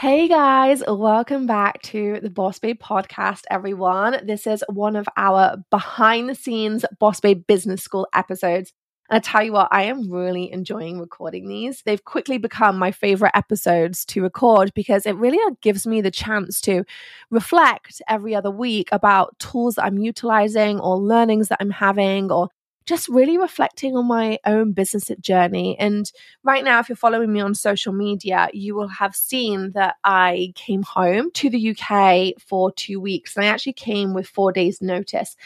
[0.00, 4.18] Hey guys, welcome back to the Boss Babe podcast, everyone.
[4.26, 8.72] This is one of our behind the scenes Boss Babe Business School episodes.
[9.10, 11.82] And I tell you what, I am really enjoying recording these.
[11.84, 16.62] They've quickly become my favorite episodes to record because it really gives me the chance
[16.62, 16.82] to
[17.30, 22.48] reflect every other week about tools that I'm utilizing or learnings that I'm having or
[22.90, 25.78] just really reflecting on my own business journey.
[25.78, 26.10] And
[26.42, 30.52] right now, if you're following me on social media, you will have seen that I
[30.56, 33.36] came home to the UK for two weeks.
[33.36, 35.36] And I actually came with four days' notice.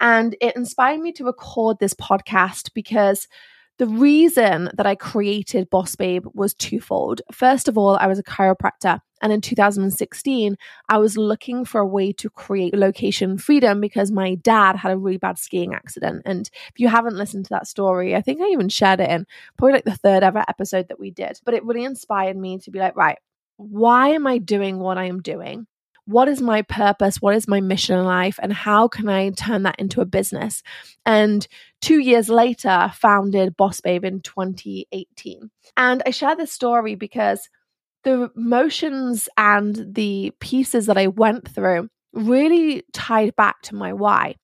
[0.00, 3.26] And it inspired me to record this podcast because
[3.82, 7.20] the reason that I created Boss Babe was twofold.
[7.32, 9.00] First of all, I was a chiropractor.
[9.20, 10.56] And in 2016,
[10.88, 14.96] I was looking for a way to create location freedom because my dad had a
[14.96, 16.22] really bad skiing accident.
[16.24, 19.26] And if you haven't listened to that story, I think I even shared it in
[19.58, 21.40] probably like the third ever episode that we did.
[21.44, 23.18] But it really inspired me to be like, right,
[23.56, 25.66] why am I doing what I am doing?
[26.06, 27.22] What is my purpose?
[27.22, 28.38] What is my mission in life?
[28.42, 30.62] And how can I turn that into a business?
[31.06, 31.46] And
[31.80, 35.50] two years later, founded Boss Babe in 2018.
[35.76, 37.48] And I share this story because
[38.04, 44.34] the motions and the pieces that I went through really tied back to my why.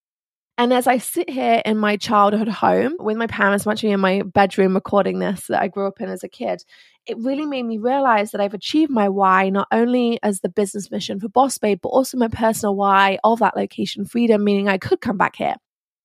[0.56, 4.00] And as I sit here in my childhood home with my parents, I'm actually in
[4.00, 6.64] my bedroom recording this that I grew up in as a kid,
[7.08, 10.90] it really made me realize that I've achieved my why, not only as the business
[10.90, 14.76] mission for Boss Babe, but also my personal why of that location freedom, meaning I
[14.76, 15.56] could come back here.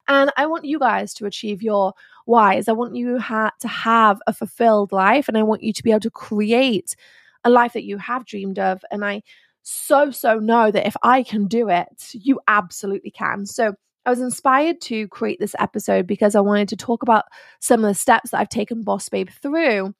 [0.07, 1.93] And I want you guys to achieve your
[2.25, 2.67] whys.
[2.67, 5.91] I want you ha- to have a fulfilled life, and I want you to be
[5.91, 6.95] able to create
[7.43, 8.83] a life that you have dreamed of.
[8.89, 9.23] And I
[9.61, 13.45] so, so know that if I can do it, you absolutely can.
[13.45, 13.75] So,
[14.05, 17.23] I was inspired to create this episode because I wanted to talk about
[17.61, 19.93] some of the steps that I've taken Boss Babe through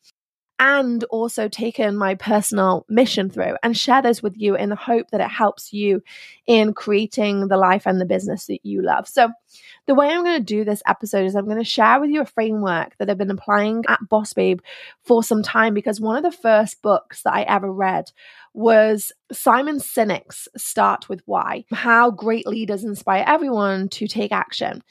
[0.59, 5.09] and also taken my personal mission through and share those with you in the hope
[5.12, 6.02] that it helps you
[6.46, 9.08] in creating the life and the business that you love.
[9.08, 9.30] So,
[9.86, 12.22] the way I'm going to do this episode is I'm going to share with you
[12.22, 14.62] a framework that I've been applying at Boss Babe
[15.03, 18.12] for some time because one of the first books that I ever read
[18.53, 24.84] was Simon Sinek's Start with Why How Great Leaders Inspire Everyone to Take Action.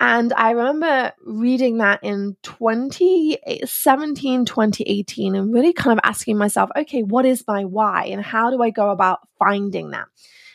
[0.00, 7.02] And I remember reading that in 2017, 2018, and really kind of asking myself, okay,
[7.02, 8.04] what is my why?
[8.04, 10.06] And how do I go about finding that?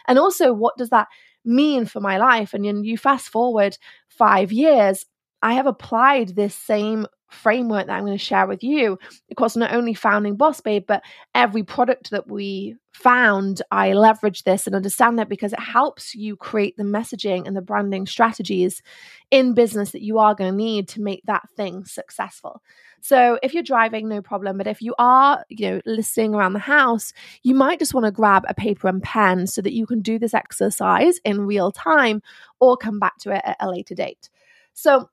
[0.08, 1.10] And also, what does that
[1.44, 2.54] mean for my life?
[2.54, 3.78] And then you fast forward
[4.08, 5.06] five years,
[5.42, 8.98] I have applied this same framework that I'm going to share with you.
[9.30, 11.04] Of course, not only founding Boss Babe, but
[11.36, 16.36] every product that we found, I leverage this and understand that because it helps you
[16.36, 18.82] create the messaging and the branding strategies
[19.32, 22.62] in business that you are going to need to make that thing successful.
[23.02, 24.58] So if you're driving, no problem.
[24.58, 27.12] But if you are, you know, listening around the house,
[27.42, 30.18] you might just want to grab a paper and pen so that you can do
[30.18, 32.22] this exercise in real time
[32.62, 34.30] or come back to it at a later date.
[34.74, 35.10] So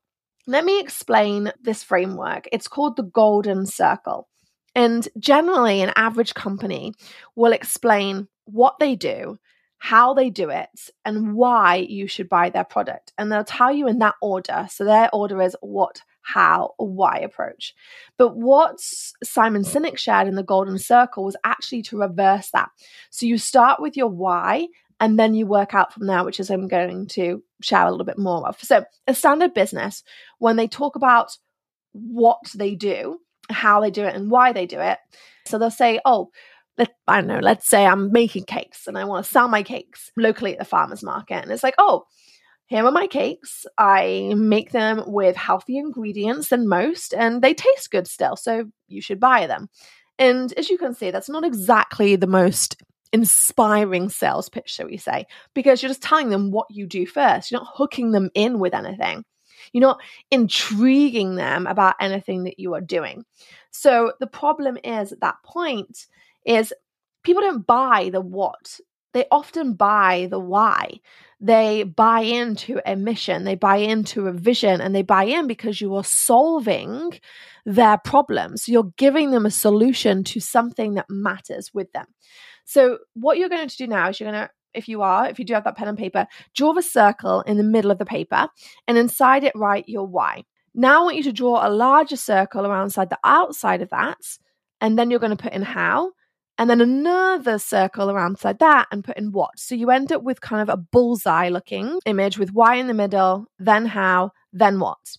[0.51, 2.49] let me explain this framework.
[2.51, 4.29] It's called the Golden Circle.
[4.75, 6.93] And generally, an average company
[7.37, 9.39] will explain what they do,
[9.79, 10.69] how they do it,
[11.05, 13.13] and why you should buy their product.
[13.17, 14.67] And they'll tell you in that order.
[14.69, 17.73] So their order is what, how, why approach.
[18.19, 22.71] But what Simon Sinek shared in the Golden Circle was actually to reverse that.
[23.11, 24.67] So you start with your why
[25.01, 28.07] and then you work out from there, which is I'm going to share a little
[28.07, 28.63] bit more of.
[28.63, 30.05] So, a standard business,
[30.39, 31.37] when they talk about
[31.93, 33.19] what they do,
[33.49, 34.99] how they do it, and why they do it,
[35.47, 36.31] so they'll say, oh,
[36.79, 39.63] let, I don't know, let's say I'm making cakes and I want to sell my
[39.63, 41.43] cakes locally at the farmer's market.
[41.43, 42.05] And it's like, oh,
[42.67, 43.67] here are my cakes.
[43.77, 48.37] I make them with healthy ingredients than most, and they taste good still.
[48.37, 49.69] So you should buy them.
[50.19, 52.81] And as you can see, that's not exactly the most
[53.13, 57.51] inspiring sales pitch, shall we say, because you're just telling them what you do first.
[57.51, 59.25] You're not hooking them in with anything.
[59.73, 63.25] You're not intriguing them about anything that you are doing.
[63.71, 66.07] So the problem is at that point
[66.45, 66.73] is
[67.23, 68.81] people don't buy the what.
[69.13, 71.01] They often buy the why.
[71.41, 75.81] They buy into a mission, they buy into a vision, and they buy in because
[75.81, 77.19] you are solving
[77.65, 78.69] their problems.
[78.69, 82.07] You're giving them a solution to something that matters with them.
[82.71, 85.41] So, what you're going to do now is you're going to if you are, if
[85.41, 88.05] you do have that pen and paper, draw the circle in the middle of the
[88.05, 88.49] paper
[88.87, 90.45] and inside it write your why.
[90.73, 94.21] Now I want you to draw a larger circle around side the outside of that,
[94.81, 96.13] and then you're going to put in how,
[96.59, 99.59] and then another circle around inside that and put in what.
[99.59, 102.95] So you end up with kind of a bullseye looking image with why in the
[102.95, 105.17] middle, then how, then what.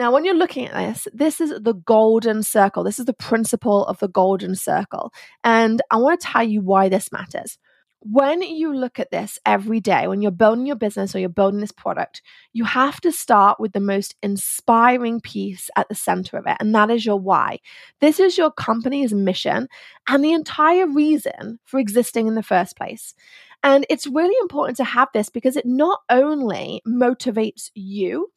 [0.00, 2.82] Now, when you're looking at this, this is the golden circle.
[2.82, 5.12] This is the principle of the golden circle.
[5.44, 7.58] And I want to tell you why this matters
[8.02, 11.60] when you look at this every day, when you're building your business or you're building
[11.60, 12.22] this product,
[12.54, 16.74] you have to start with the most inspiring piece at the center of it, and
[16.74, 17.58] that is your why.
[18.00, 19.68] This is your company's mission
[20.08, 23.14] and the entire reason for existing in the first place.
[23.62, 28.32] And it's really important to have this because it not only motivates you,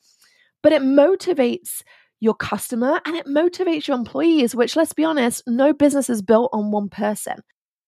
[0.63, 1.83] but it motivates
[2.19, 6.49] your customer and it motivates your employees, which, let's be honest, no business is built
[6.53, 7.35] on one person.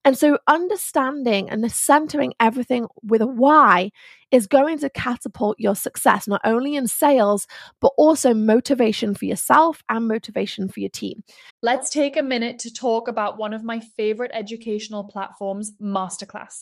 [0.03, 3.89] And so understanding and centering everything with a why
[4.29, 7.47] is going to catapult your success, not only in sales,
[7.81, 11.23] but also motivation for yourself and motivation for your team.
[11.63, 16.61] Let's take a minute to talk about one of my favorite educational platforms, Masterclass.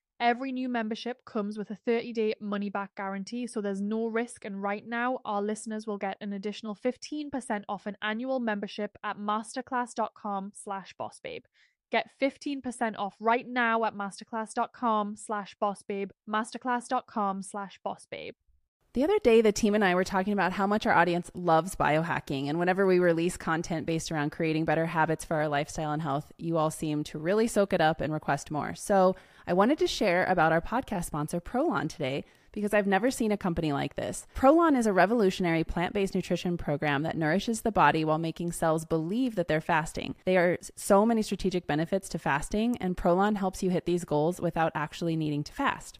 [0.21, 4.45] Every new membership comes with a 30 day money back guarantee, so there's no risk.
[4.45, 9.17] And right now, our listeners will get an additional 15% off an annual membership at
[9.17, 11.45] masterclass.com slash bossbabe.
[11.91, 18.33] Get 15% off right now at masterclass.com slash bossbabe, masterclass.com slash bossbabe.
[18.93, 21.75] The other day, the team and I were talking about how much our audience loves
[21.75, 22.47] biohacking.
[22.47, 26.31] And whenever we release content based around creating better habits for our lifestyle and health,
[26.37, 28.75] you all seem to really soak it up and request more.
[28.75, 29.15] So
[29.47, 33.37] I wanted to share about our podcast sponsor, Prolon, today because I've never seen a
[33.37, 34.27] company like this.
[34.35, 38.85] Prolon is a revolutionary plant based nutrition program that nourishes the body while making cells
[38.85, 40.15] believe that they're fasting.
[40.25, 44.41] There are so many strategic benefits to fasting, and Prolon helps you hit these goals
[44.41, 45.99] without actually needing to fast.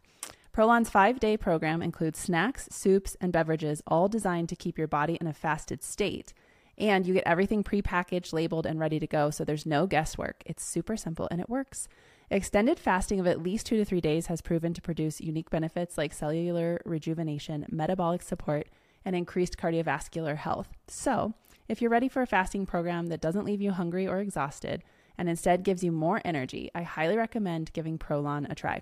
[0.54, 5.16] Prolon's five day program includes snacks, soups, and beverages, all designed to keep your body
[5.20, 6.34] in a fasted state.
[6.76, 10.42] And you get everything prepackaged, labeled, and ready to go, so there's no guesswork.
[10.44, 11.88] It's super simple and it works.
[12.32, 15.98] Extended fasting of at least two to three days has proven to produce unique benefits
[15.98, 18.68] like cellular rejuvenation, metabolic support,
[19.04, 20.70] and increased cardiovascular health.
[20.88, 21.34] So,
[21.68, 24.82] if you're ready for a fasting program that doesn't leave you hungry or exhausted
[25.18, 28.80] and instead gives you more energy, I highly recommend giving Prolon a try.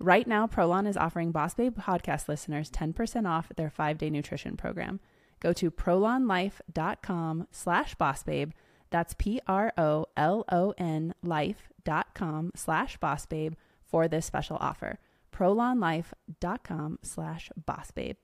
[0.00, 4.98] Right now, Prolon is offering Boss Babe podcast listeners 10% off their five-day nutrition program.
[5.38, 8.50] Go to prolonlife.com slash bossbabe.
[8.90, 9.54] That's P-R-O-L-O-N
[11.86, 14.98] life.com slash bossbabe for this special offer.
[15.32, 18.16] prolonlife.com slash bossbabe.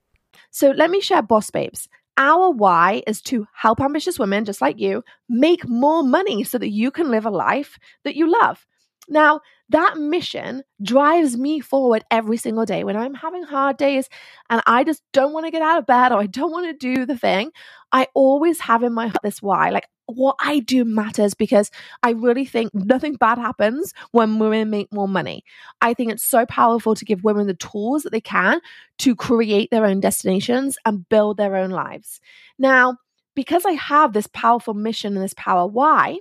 [0.51, 1.89] So let me share Boss Babes.
[2.17, 6.71] Our why is to help ambitious women just like you make more money so that
[6.71, 8.67] you can live a life that you love.
[9.09, 14.09] Now, that mission drives me forward every single day when I'm having hard days
[14.51, 16.95] and I just don't want to get out of bed or I don't want to
[16.95, 17.53] do the thing.
[17.91, 19.71] I always have in my heart this why.
[19.71, 21.71] Like, what I do matters because
[22.03, 25.45] I really think nothing bad happens when women make more money.
[25.83, 28.61] I think it's so powerful to give women the tools that they can
[28.99, 32.21] to create their own destinations and build their own lives.
[32.59, 32.97] Now,
[33.35, 36.21] because I have this powerful mission and this power why,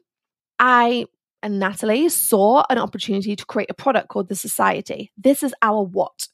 [0.60, 1.06] I
[1.42, 5.12] and Natalie saw an opportunity to create a product called The Society.
[5.18, 6.28] This is our what.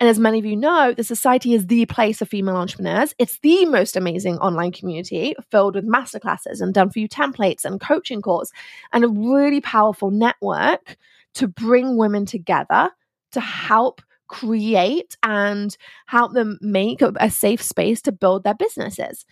[0.00, 3.14] And as many of you know, the Society is the place for female entrepreneurs.
[3.18, 7.80] It's the most amazing online community filled with masterclasses and done for you templates and
[7.80, 8.52] coaching calls
[8.92, 10.96] and a really powerful network
[11.34, 12.90] to bring women together
[13.32, 19.24] to help create and help them make a safe space to build their businesses.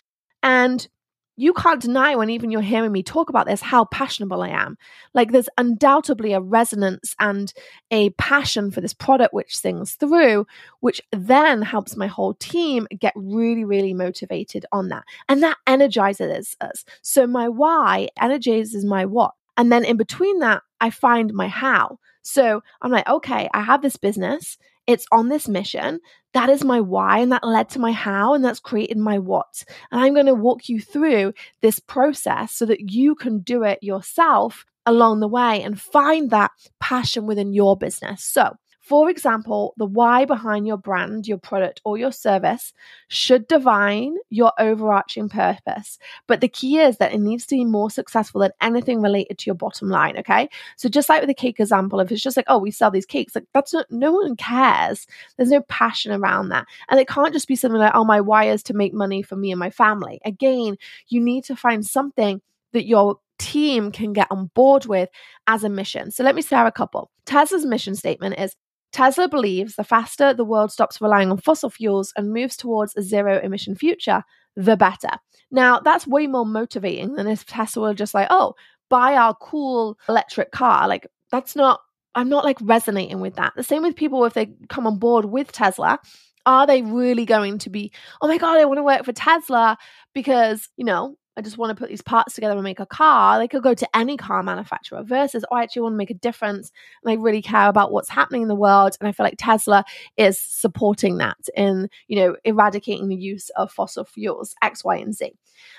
[0.42, 0.86] And
[1.36, 4.76] you can't deny when even you're hearing me talk about this how passionate I am.
[5.14, 7.52] Like there's undoubtedly a resonance and
[7.90, 10.46] a passion for this product which sings through,
[10.80, 15.04] which then helps my whole team get really, really motivated on that.
[15.28, 16.84] And that energizes us.
[17.00, 19.32] So my why energizes my what.
[19.56, 21.98] And then in between that, I find my how.
[22.22, 24.58] So I'm like, okay, I have this business.
[24.86, 26.00] It's on this mission.
[26.34, 29.64] That is my why, and that led to my how, and that's created my what.
[29.90, 33.78] And I'm going to walk you through this process so that you can do it
[33.82, 38.24] yourself along the way and find that passion within your business.
[38.24, 42.72] So, for example, the why behind your brand, your product, or your service
[43.06, 46.00] should define your overarching purpose.
[46.26, 49.46] But the key is that it needs to be more successful than anything related to
[49.46, 50.18] your bottom line.
[50.18, 50.48] Okay.
[50.76, 53.06] So just like with the cake example, if it's just like, oh, we sell these
[53.06, 55.06] cakes, like that's not, no one cares.
[55.36, 56.66] There's no passion around that.
[56.90, 59.36] And it can't just be something like, oh, my why is to make money for
[59.36, 60.20] me and my family.
[60.24, 65.08] Again, you need to find something that your team can get on board with
[65.46, 66.10] as a mission.
[66.10, 67.10] So let me share a couple.
[67.26, 68.56] Tesla's mission statement is
[68.92, 73.02] Tesla believes the faster the world stops relying on fossil fuels and moves towards a
[73.02, 74.22] zero emission future,
[74.54, 75.10] the better.
[75.50, 78.54] Now, that's way more motivating than if Tesla were just like, oh,
[78.88, 80.88] buy our cool electric car.
[80.88, 81.80] Like, that's not,
[82.14, 83.54] I'm not like resonating with that.
[83.56, 85.98] The same with people if they come on board with Tesla.
[86.44, 89.78] Are they really going to be, oh my God, I want to work for Tesla
[90.12, 93.38] because, you know, I just want to put these parts together and make a car,
[93.38, 96.14] they could go to any car manufacturer versus, oh, I actually want to make a
[96.14, 96.70] difference
[97.02, 98.96] and I really care about what's happening in the world.
[99.00, 99.84] And I feel like Tesla
[100.16, 105.14] is supporting that in, you know, eradicating the use of fossil fuels, X, Y, and
[105.14, 105.32] Z.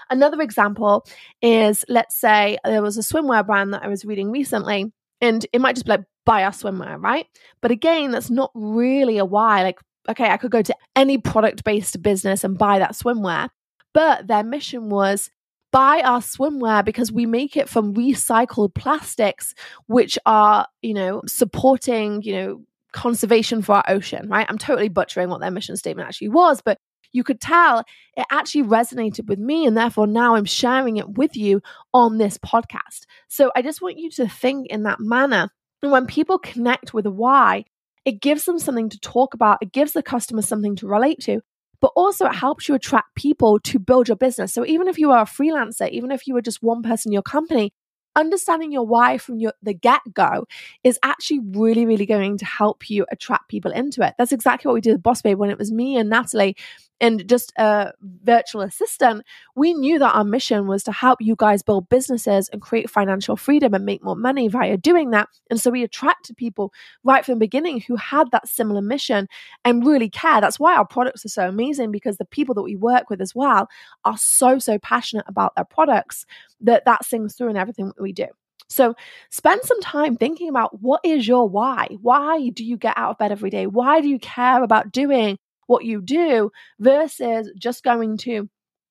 [0.10, 1.05] Another example
[1.41, 4.91] is let's say there was a swimwear brand that I was reading recently,
[5.22, 7.27] and it might just be like, buy our swimwear, right?
[7.62, 9.63] But again, that's not really a why.
[9.63, 9.79] Like,
[10.10, 13.50] okay, I could go to any product based business and buy that swimwear.
[13.93, 15.29] But their mission was
[15.74, 19.56] buy our swimwear because we make it from recycled plastics,
[19.88, 22.62] which are, you know, supporting, you know,
[22.94, 24.46] conservation for our ocean, right?
[24.48, 26.77] I'm totally butchering what their mission statement actually was, but
[27.12, 27.84] you could tell
[28.15, 29.65] it actually resonated with me.
[29.65, 31.62] And therefore, now I'm sharing it with you
[31.94, 33.06] on this podcast.
[33.27, 35.50] So I just want you to think in that manner.
[35.82, 37.65] And when people connect with a why,
[38.06, 41.42] it gives them something to talk about, it gives the customer something to relate to
[41.84, 44.54] but also it helps you attract people to build your business.
[44.54, 47.13] So even if you are a freelancer, even if you are just one person in
[47.13, 47.74] your company,
[48.16, 50.46] understanding your why from your the get-go
[50.86, 54.75] is actually really really going to help you attract people into it that's exactly what
[54.75, 56.56] we did with boss babe when it was me and natalie
[57.01, 59.23] and just a virtual assistant,
[59.55, 63.35] we knew that our mission was to help you guys build businesses and create financial
[63.35, 65.27] freedom and make more money via doing that.
[65.50, 66.71] And so we attracted people
[67.03, 69.27] right from the beginning who had that similar mission
[69.65, 70.39] and really care.
[70.39, 73.35] That's why our products are so amazing because the people that we work with as
[73.35, 73.67] well
[74.05, 76.25] are so, so passionate about their products
[76.62, 78.27] that that sings through in everything that we do.
[78.69, 78.95] So
[79.29, 81.89] spend some time thinking about what is your why?
[82.01, 83.67] Why do you get out of bed every day?
[83.67, 88.50] Why do you care about doing what you do versus just going to,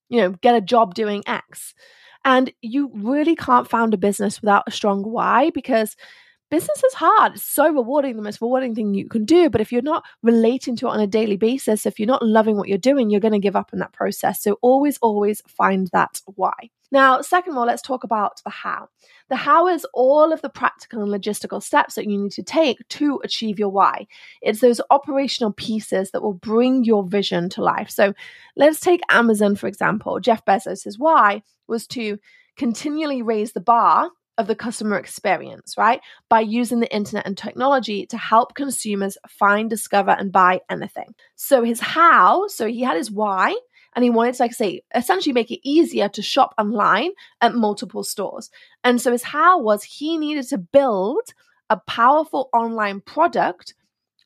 [0.09, 1.75] you know, get a job doing X.
[2.25, 5.97] And you really can't found a business without a strong why because
[6.51, 7.33] business is hard.
[7.33, 9.51] It's so rewarding, the most rewarding thing you can do.
[9.51, 12.57] But if you're not relating to it on a daily basis, if you're not loving
[12.57, 14.43] what you're doing, you're going to give up in that process.
[14.43, 16.53] So always, always find that why.
[16.93, 18.89] Now, second of all, let's talk about the how.
[19.31, 22.87] The how is all of the practical and logistical steps that you need to take
[22.91, 24.07] to achieve your why.
[24.43, 27.89] It's those operational pieces that will bring your vision to life.
[27.89, 28.13] So
[28.57, 30.21] let's take Amazon, for example.
[30.21, 32.19] Jeff Bezos' why was to
[32.57, 36.01] continually raise the bar of the customer experience, right?
[36.29, 41.15] By using the internet and technology to help consumers find, discover, and buy anything.
[41.37, 43.55] So his how, so he had his why,
[43.95, 47.55] and he wanted to, like I say, essentially make it easier to shop online at
[47.55, 48.51] multiple stores.
[48.85, 51.35] And so his how was he needed to build
[51.71, 53.75] a powerful online product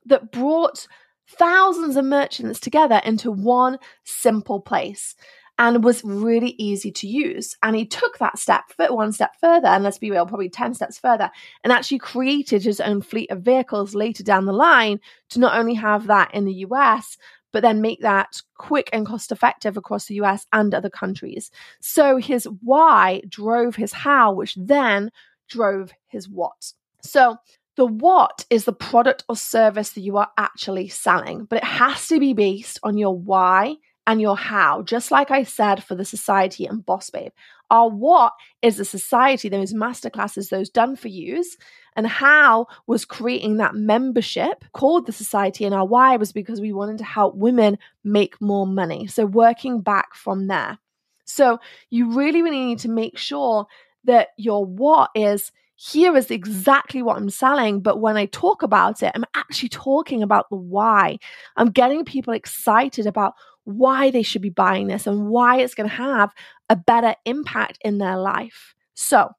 [0.06, 0.86] that brought
[1.28, 5.14] thousands of merchants together into one simple place
[5.58, 7.56] and was really easy to use.
[7.62, 10.98] And he took that step one step further, and let's be real, probably 10 steps
[10.98, 11.30] further,
[11.64, 15.74] and actually created his own fleet of vehicles later down the line to not only
[15.74, 17.16] have that in the US,
[17.56, 21.50] but then make that quick and cost effective across the US and other countries.
[21.80, 25.10] So his why drove his how, which then
[25.48, 26.74] drove his what.
[27.00, 27.38] So
[27.76, 32.06] the what is the product or service that you are actually selling, but it has
[32.08, 36.04] to be based on your why and your how, just like I said for the
[36.04, 37.32] society and Boss Babe.
[37.70, 38.32] Our what
[38.62, 41.56] is the society, those masterclasses, those done for yous,
[41.96, 45.64] and how was creating that membership called the society.
[45.64, 49.06] And our why was because we wanted to help women make more money.
[49.06, 50.78] So working back from there.
[51.24, 51.58] So
[51.90, 53.66] you really, really need to make sure
[54.04, 57.80] that your what is here is exactly what I'm selling.
[57.80, 61.18] But when I talk about it, I'm actually talking about the why.
[61.56, 63.34] I'm getting people excited about
[63.66, 66.32] why they should be buying this and why it's going to have
[66.70, 68.74] a better impact in their life.
[68.94, 69.30] So,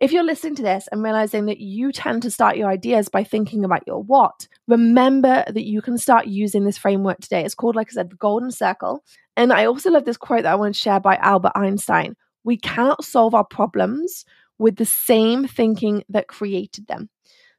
[0.00, 3.22] if you're listening to this and realizing that you tend to start your ideas by
[3.22, 7.44] thinking about your what, remember that you can start using this framework today.
[7.44, 9.04] It's called, like I said, the golden circle.
[9.36, 12.16] And I also love this quote that I want to share by Albert Einstein.
[12.44, 14.24] We cannot solve our problems
[14.58, 17.10] with the same thinking that created them.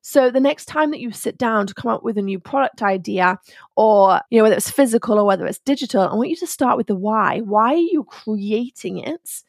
[0.08, 2.84] So the next time that you sit down to come up with a new product
[2.84, 3.40] idea
[3.76, 6.78] or you know whether it's physical or whether it's digital, I want you to start
[6.78, 7.40] with the why.
[7.40, 9.42] Why are you creating it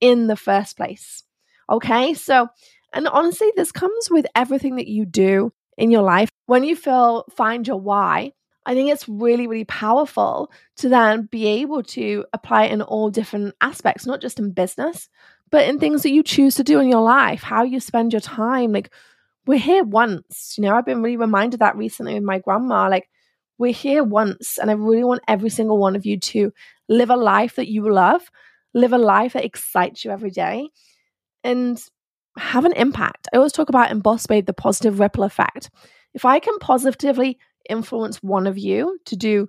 [0.00, 1.24] in the first place?
[1.68, 2.14] Okay?
[2.14, 2.48] So
[2.94, 6.30] and honestly this comes with everything that you do in your life.
[6.46, 8.32] When you feel find your why,
[8.64, 13.10] I think it's really, really powerful to then be able to apply it in all
[13.10, 15.10] different aspects, not just in business,
[15.50, 18.20] but in things that you choose to do in your life, how you spend your
[18.20, 18.72] time.
[18.72, 18.90] Like,
[19.48, 22.86] we're here once, you know, I've been really reminded that recently with my grandma.
[22.90, 23.08] Like,
[23.56, 26.52] we're here once, and I really want every single one of you to
[26.86, 28.30] live a life that you love,
[28.74, 30.68] live a life that excites you every day,
[31.42, 31.82] and
[32.36, 33.26] have an impact.
[33.32, 35.70] I always talk about in Boss Babe the positive ripple effect.
[36.12, 37.38] If I can positively
[37.70, 39.48] influence one of you to do,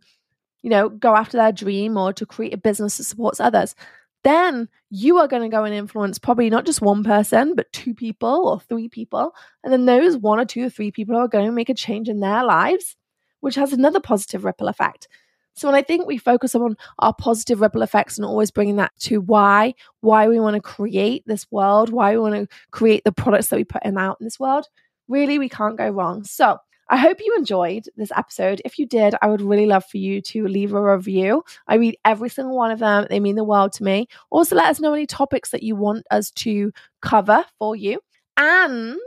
[0.64, 3.76] you know, go after their dream or to create a business that supports others,
[4.24, 7.94] then you are going to go and influence probably not just one person, but two
[7.94, 9.34] people or three people.
[9.64, 12.10] And then those one or two or three people are going to make a change
[12.10, 12.96] in their lives,
[13.40, 15.08] which has another positive ripple effect.
[15.54, 18.94] So when I think we focus on our positive ripple effects and always bringing that
[19.02, 23.12] to why, why we want to create this world, why we want to create the
[23.12, 24.68] products that we put in out in this world,
[25.08, 26.24] really we can't go wrong.
[26.24, 28.62] So I hope you enjoyed this episode.
[28.66, 31.44] If you did, I would really love for you to leave a review.
[31.68, 34.08] I read every single one of them, they mean the world to me.
[34.32, 38.00] Also, let us know any topics that you want us to cover for you.
[38.38, 38.98] And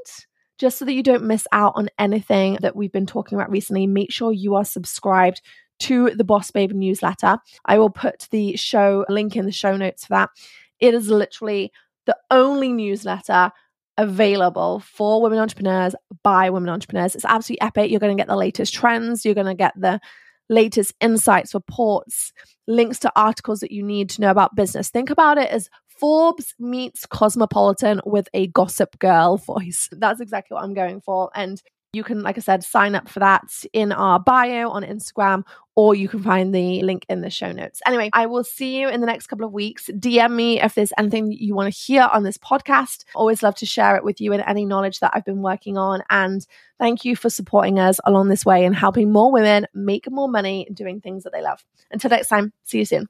[0.59, 3.89] just so that you don't miss out on anything that we've been talking about recently,
[3.89, 5.43] make sure you are subscribed
[5.81, 7.39] to the Boss Babe newsletter.
[7.65, 10.31] I will put the show link in the show notes for that.
[10.79, 11.73] It is literally
[12.07, 13.51] the only newsletter
[13.99, 17.15] available for women entrepreneurs by women entrepreneurs.
[17.15, 17.91] It's absolutely epic.
[17.91, 20.01] You're going to get the latest trends, you're going to get the
[20.49, 22.33] latest insights, reports,
[22.67, 24.91] links to articles that you need to know about business.
[24.91, 29.89] Think about it as Forbes meets Cosmopolitan with a gossip girl voice.
[29.93, 31.31] That's exactly what I'm going for.
[31.35, 35.45] And you can, like I said, sign up for that in our bio on Instagram,
[35.77, 37.83] or you can find the link in the show notes.
[37.87, 39.91] Anyway, I will see you in the next couple of weeks.
[39.93, 43.05] DM me if there's anything you want to hear on this podcast.
[43.15, 46.03] Always love to share it with you and any knowledge that I've been working on.
[46.09, 46.47] And
[46.79, 50.67] thank you for supporting us along this way and helping more women make more money
[50.73, 51.63] doing things that they love.
[51.91, 53.07] Until next time, see you soon.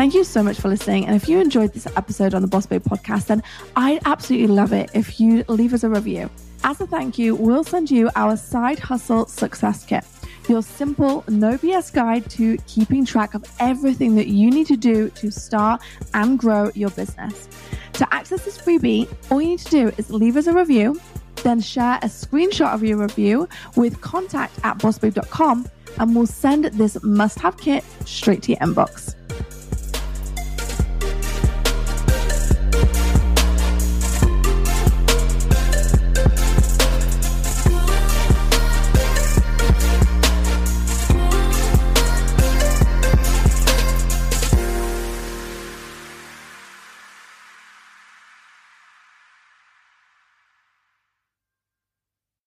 [0.00, 1.04] Thank you so much for listening.
[1.04, 3.42] And if you enjoyed this episode on the Boss Babe podcast, then
[3.76, 6.30] I'd absolutely love it if you leave us a review.
[6.64, 10.02] As a thank you, we'll send you our side hustle success kit,
[10.48, 15.10] your simple, no BS guide to keeping track of everything that you need to do
[15.10, 15.82] to start
[16.14, 17.46] and grow your business.
[17.92, 20.98] To access this freebie, all you need to do is leave us a review,
[21.42, 26.96] then share a screenshot of your review with contact at bossbabe.com, and we'll send this
[27.02, 29.14] must have kit straight to your inbox.